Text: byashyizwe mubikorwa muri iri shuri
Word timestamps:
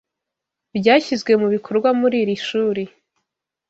byashyizwe 0.77 1.31
mubikorwa 1.41 1.89
muri 1.99 2.15
iri 2.23 2.35
shuri 2.47 2.83